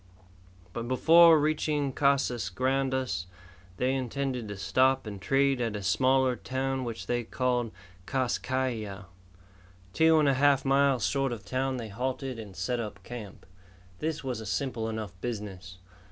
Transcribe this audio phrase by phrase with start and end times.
[0.73, 3.27] But before reaching Casas Grandes
[3.77, 7.69] they intended to stop and trade at a smaller town which they called
[8.07, 9.03] Kas Kai Ya.
[9.93, 13.45] Two and a half miles short of town they halted and set up camp.
[13.99, 15.77] This was a simple enough business.